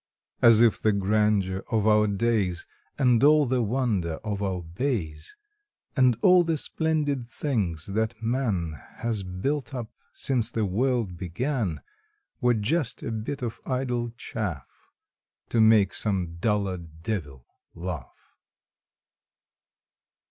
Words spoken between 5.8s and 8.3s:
February Eighteenth And all the splendid things that